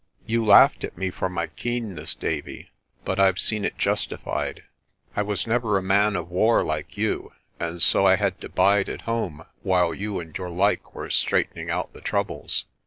[0.25, 2.71] You laughed at me for my keenness, Davie,
[3.05, 4.63] but I've seen it justi fied.
[5.15, 8.89] I was never a man of war like you, and so I had to bide
[8.89, 12.65] at home while you and your like were straightening out the troubles.